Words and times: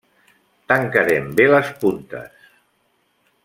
Tancarem 0.71 1.29
bé 1.41 1.47
les 1.51 1.71
puntes. 1.85 2.51